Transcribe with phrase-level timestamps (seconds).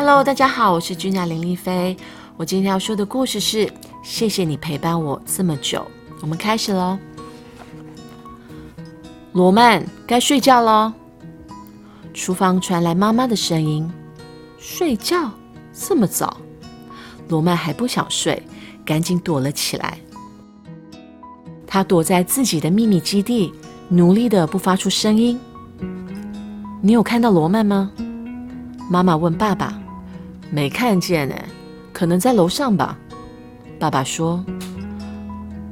[0.00, 1.96] Hello，大家好，我是君雅林丽菲。
[2.36, 3.68] 我今天要说的故事是：
[4.00, 5.84] 谢谢你陪伴我这么久。
[6.22, 6.96] 我们开始喽。
[9.32, 10.92] 罗曼，该睡觉喽。
[12.14, 13.90] 厨房传来妈妈的声音
[14.56, 15.32] ：“睡觉？
[15.72, 16.36] 这么早？”
[17.26, 18.40] 罗曼还不想睡，
[18.84, 19.98] 赶紧躲了起来。
[21.66, 23.52] 他躲在自己的秘密基地，
[23.88, 25.40] 努力的不发出声音。
[26.80, 27.90] 你有看到罗曼吗？
[28.88, 29.76] 妈妈问爸爸。
[30.50, 31.34] 没看见呢，
[31.92, 32.96] 可能在楼上吧。
[33.78, 34.44] 爸爸说。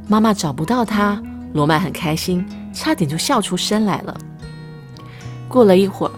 [0.09, 1.21] 妈妈找不到他，
[1.52, 4.16] 罗曼很开心，差点就笑出声来了。
[5.49, 6.12] 过了一会儿，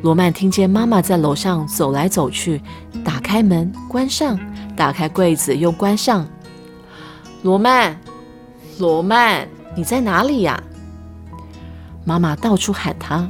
[0.00, 2.62] 罗曼听见妈妈在楼上走来走去，
[3.04, 4.40] 打开门，关上，
[4.74, 6.26] 打开柜子，又关上。
[7.42, 7.94] 罗曼，
[8.78, 10.62] 罗曼，你在哪里呀？
[12.06, 13.28] 妈妈到处喊他。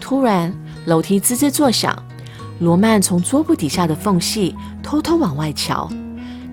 [0.00, 2.00] 突然，楼梯吱吱作响，
[2.60, 5.90] 罗曼从桌布底下的缝隙偷偷往外瞧。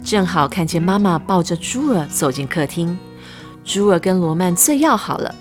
[0.03, 2.97] 正好看见妈妈抱着朱儿走进客厅，
[3.65, 5.35] 朱儿跟罗曼最要好了，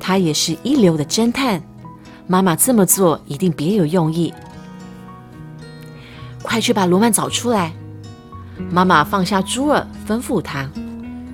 [0.00, 1.62] 他也是一流的侦探。
[2.26, 4.32] 妈妈这么做一定别有用意，
[6.42, 7.74] 快去把罗曼找出来！
[8.70, 10.66] 妈妈放下朱儿，吩咐他。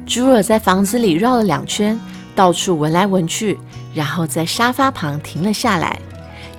[0.05, 1.98] 朱儿在房子里绕了两圈，
[2.34, 3.56] 到处闻来闻去，
[3.94, 5.97] 然后在沙发旁停了下来，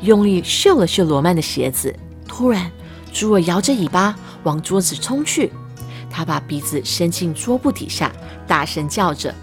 [0.01, 1.93] 用力嗅了嗅罗曼的鞋子。
[2.27, 2.71] 突然，
[3.11, 5.51] 猪儿摇着尾巴往桌子冲去。
[6.09, 8.11] 他把鼻子伸进桌布底下，
[8.45, 9.33] 大声叫着：“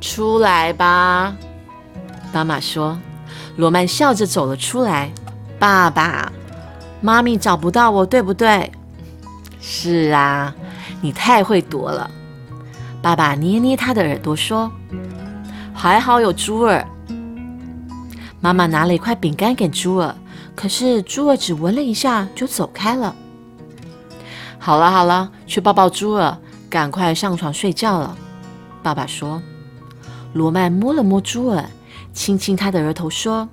[0.00, 1.34] 出来吧！”
[2.32, 2.98] 妈妈说。
[3.56, 5.10] 罗曼笑着走了出来。
[5.58, 6.32] “爸爸
[7.02, 8.70] 妈咪找不到我，对不对
[9.60, 10.54] ？”“是啊，
[11.02, 12.10] 你太会躲了。”
[13.02, 14.70] 爸爸捏捏他的耳朵说
[15.74, 16.86] ：“还好有猪儿。”
[18.40, 20.14] 妈妈拿了一块饼干给猪儿，
[20.54, 23.14] 可是猪儿只闻了一下就走开了。
[24.58, 28.16] 好了好了，去抱抱猪儿，赶快上床睡觉了。
[28.82, 29.42] 爸爸说。
[30.32, 31.68] 罗曼摸了摸猪儿，
[32.12, 33.48] 亲亲他的额头，说：“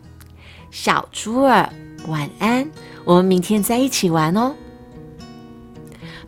[0.70, 1.68] 小猪儿，
[2.08, 2.70] 晚安，
[3.04, 4.54] 我们明天再一起玩哦。”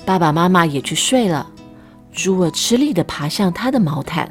[0.08, 1.48] 爸爸妈妈也去睡了。
[2.12, 4.28] 猪儿吃力地爬向他的毛毯，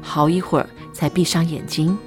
[0.00, 1.98] 好一会儿才闭上眼睛。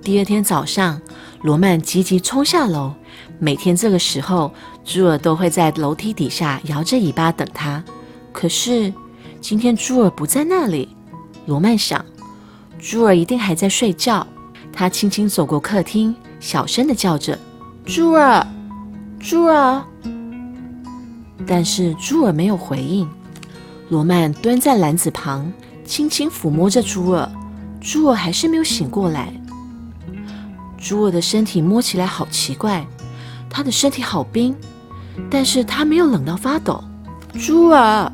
[0.00, 0.98] 第二天早上，
[1.42, 2.92] 罗曼急急冲下楼。
[3.38, 4.52] 每天这个时候，
[4.84, 7.82] 猪儿都会在楼梯底下摇着尾巴等他。
[8.32, 8.92] 可是
[9.40, 10.88] 今天猪儿不在那里。
[11.46, 12.04] 罗曼想，
[12.78, 14.26] 猪儿一定还在睡觉。
[14.72, 17.38] 他轻轻走过客厅，小声的叫着
[17.86, 18.46] ：“猪儿，
[19.18, 19.82] 猪儿。”
[21.46, 23.08] 但是猪儿没有回应。
[23.88, 25.50] 罗曼蹲在篮子旁，
[25.84, 27.30] 轻轻抚摸着猪儿。
[27.80, 29.32] 猪儿还是没有醒过来。
[30.78, 32.86] 猪儿的身体摸起来好奇怪。
[33.48, 34.54] 他的身体好冰，
[35.30, 36.82] 但是他没有冷到发抖。
[37.32, 38.12] 猪儿，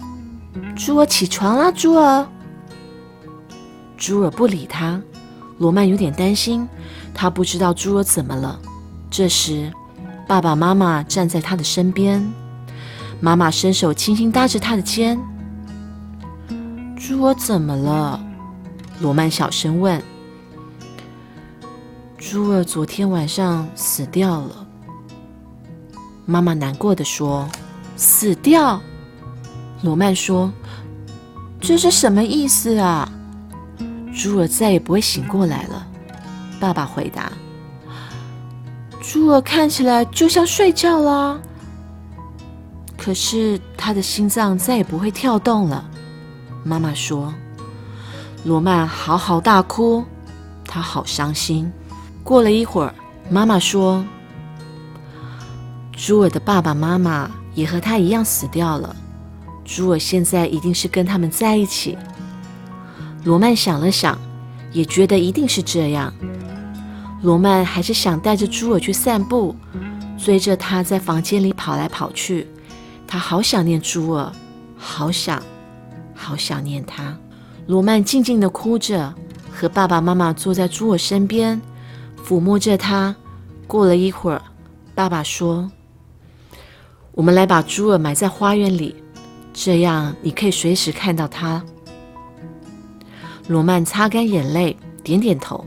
[0.77, 1.73] 猪儿起床啦！
[1.73, 2.27] 猪儿，
[3.97, 5.01] 猪儿不理他。
[5.59, 6.69] 罗曼有点担心，
[7.15, 8.59] 他不知道猪儿怎么了。
[9.11, 9.73] 这时，
[10.29, 12.33] 爸爸妈妈站在他的身边，
[13.21, 15.19] 妈妈伸手轻轻搭着他的肩。
[16.97, 18.21] 猪儿怎么了？
[19.01, 20.01] 罗曼小声问。
[22.25, 24.65] 猪儿昨天晚上死掉了。
[26.25, 27.49] 妈妈难过的说
[27.97, 28.81] ：“死掉。”
[29.83, 30.51] 罗曼说
[31.61, 33.11] ：“这是什么意思啊？”
[34.15, 35.85] 猪儿再也不会醒过来了。
[36.61, 37.33] 爸爸回答
[39.03, 41.41] ：“猪儿看起来就像睡觉了，
[42.97, 45.85] 可是他的心脏再也不会跳动了。”
[46.63, 47.35] 妈妈说
[48.47, 50.05] ：“罗曼嚎嚎大哭，
[50.65, 51.71] 他好伤心。”
[52.23, 52.95] 过了一会儿，
[53.29, 54.05] 妈妈说。
[55.95, 58.97] 朱尔的爸爸妈妈也和他一样死掉了。
[59.65, 61.97] 朱尔现在一定是跟他们在一起。
[63.25, 64.19] 罗曼想了想，
[64.73, 66.13] 也觉得一定是这样。
[67.23, 69.55] 罗曼还是想带着朱尔去散步，
[70.19, 72.49] 追着他在房间里跑来跑去。
[73.07, 74.33] 他好想念朱尔，
[74.77, 75.41] 好想，
[76.15, 77.17] 好想念他。
[77.67, 79.15] 罗曼静静地哭着，
[79.53, 81.61] 和爸爸妈妈坐在朱尔身边，
[82.27, 83.15] 抚摸着他。
[83.67, 84.43] 过了一会儿，
[84.95, 85.71] 爸爸说。
[87.13, 88.97] 我们来把猪儿埋在花园里，
[89.53, 91.63] 这样你可以随时看到它。
[93.49, 95.65] 罗曼擦干眼泪，点点头。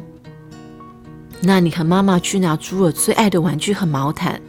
[1.42, 4.42] 那你和妈妈去拿猪儿最爱的玩具和毛毯，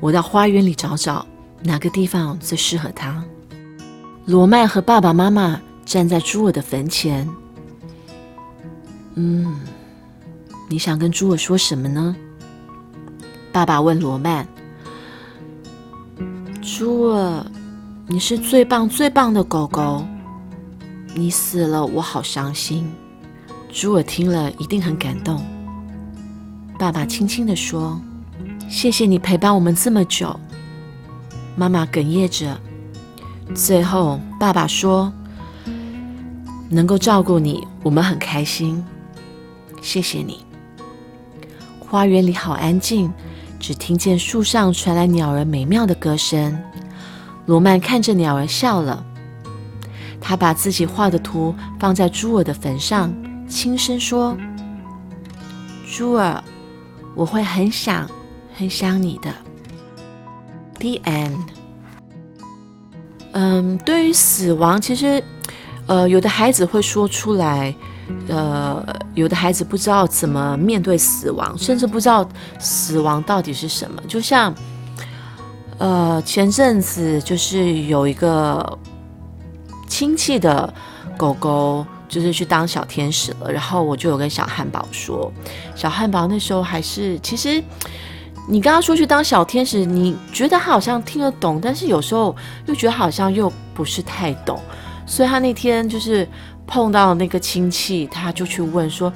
[0.00, 1.24] 我到花园里找找
[1.62, 3.24] 哪个地方最适合它。
[4.26, 7.26] 罗曼和爸爸妈妈站在猪儿的坟前。
[9.14, 9.58] 嗯，
[10.74, 12.16] 你想跟猪儿说什么呢？
[13.52, 14.44] 爸爸问罗曼。
[16.60, 17.46] 朱儿，
[18.08, 20.04] 你是最棒最棒的狗狗，
[21.14, 22.92] 你死了，我好伤心。”
[23.72, 25.40] 朱尔听了一定很感动。
[26.76, 28.00] 爸爸轻轻地说
[28.68, 30.36] ：“谢谢你陪伴我们这么久。”
[31.54, 32.58] 妈妈哽咽着。
[33.54, 35.12] 最后，爸爸说
[36.68, 38.84] ：“能够照顾你，我们很开心。
[39.80, 40.43] 谢谢你。”
[41.94, 43.08] 花园里好安静，
[43.60, 46.60] 只听见树上传来鸟儿美妙的歌声。
[47.46, 49.06] 罗曼看着鸟儿笑了。
[50.20, 53.14] 他把自己画的图放在朱尔的坟上。
[53.46, 54.36] 轻声说
[55.88, 56.42] ：“朱儿，
[57.14, 58.10] 我会很想
[58.56, 59.32] 很想你的。”
[60.80, 61.38] The end。
[63.34, 65.22] 嗯，对于死亡，其实，
[65.86, 67.72] 呃，有的孩子会说出来，
[68.26, 72.28] 呃，有的孩子不知道怎么面对死亡，甚至不知道
[72.58, 74.02] 死亡到底是什么。
[74.06, 74.54] 就像，
[75.78, 78.78] 呃，前阵子就是有一个
[79.88, 80.72] 亲戚的
[81.16, 81.86] 狗狗。
[82.06, 85.32] 就是去当小天使了，然后我就有跟小汉堡说，
[85.74, 87.60] 小汉堡那时候还是，其实
[88.46, 92.36] 你刚刚说去当小天使，你觉得好像听得懂，但是有时候
[92.66, 94.60] 又觉得好像又不是太懂，
[95.06, 96.26] 所以他那天就是
[96.66, 99.12] 碰到那个亲戚，他就去问说，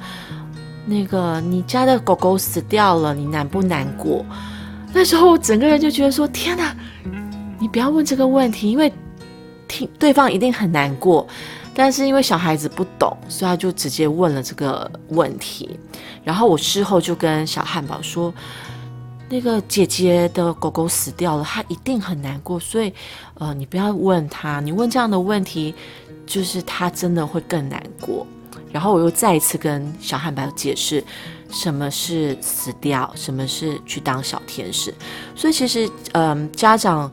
[0.85, 4.25] 那个你家的狗狗死掉了，你难不难过？
[4.93, 6.75] 那时候我整个人就觉得说，天哪，
[7.59, 8.91] 你不要问这个问题，因为
[9.67, 11.27] 听对方一定很难过。
[11.75, 15.79] 但是因为小孩子不懂，所以他就直接问了这个问题。
[16.25, 18.33] 然后我事后就跟小汉堡说
[19.29, 22.59] ：“那个姐姐的狗狗死掉了，她一定很难过。
[22.59, 22.93] 所以，
[23.35, 25.73] 呃，你不要问她，你问这样的问题，
[26.25, 28.25] 就是她真的会更难过。”
[28.73, 31.03] 然后我又再一次跟小汉堡解释
[31.49, 34.93] 什么是死掉，什么是去当小天使。
[35.35, 37.11] 所以其实，嗯，家长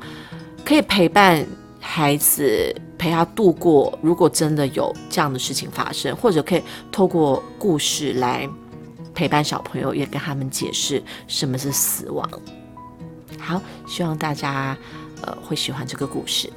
[0.65, 1.47] 可以陪伴。
[1.89, 8.47] 孩子陪他度过，如果真的有这样的事情发生，或者可以透过故事来
[9.17, 12.31] 陪伴小朋友，也跟他们解释什么是死亡。
[13.41, 14.77] 好，希望大家
[15.23, 16.53] 呃会喜欢这个故事。